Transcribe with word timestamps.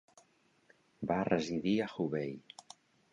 Va 1.11 1.17
residir 1.29 1.75
a 1.83 1.91
Hubei. 2.05 2.33